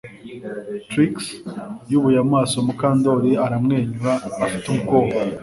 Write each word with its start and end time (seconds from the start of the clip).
Trix 0.89 1.13
yubuye 1.91 2.17
amaso 2.25 2.55
Mukandoli 2.67 3.31
aramwenyura 3.45 4.13
afite 4.43 4.65
ubwoba 4.75 5.17